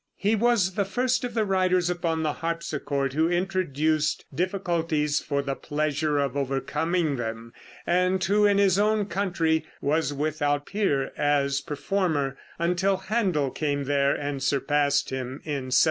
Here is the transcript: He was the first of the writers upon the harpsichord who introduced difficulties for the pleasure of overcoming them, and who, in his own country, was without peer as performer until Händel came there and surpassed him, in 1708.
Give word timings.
He 0.17 0.35
was 0.35 0.73
the 0.73 0.83
first 0.83 1.23
of 1.23 1.35
the 1.35 1.45
writers 1.45 1.87
upon 1.87 2.23
the 2.23 2.33
harpsichord 2.33 3.13
who 3.13 3.29
introduced 3.29 4.25
difficulties 4.33 5.19
for 5.19 5.43
the 5.43 5.53
pleasure 5.53 6.17
of 6.17 6.35
overcoming 6.35 7.17
them, 7.17 7.53
and 7.85 8.23
who, 8.23 8.43
in 8.47 8.57
his 8.57 8.79
own 8.79 9.05
country, 9.05 9.63
was 9.79 10.11
without 10.11 10.65
peer 10.65 11.11
as 11.15 11.61
performer 11.61 12.35
until 12.57 12.97
Händel 12.97 13.53
came 13.53 13.83
there 13.83 14.15
and 14.15 14.41
surpassed 14.41 15.11
him, 15.11 15.33
in 15.45 15.69
1708. 15.69 15.73